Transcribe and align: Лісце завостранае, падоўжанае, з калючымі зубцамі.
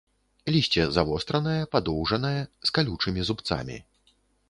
Лісце 0.55 0.85
завостранае, 0.95 1.59
падоўжанае, 1.77 2.35
з 2.71 2.77
калючымі 2.79 3.21
зубцамі. 3.33 3.83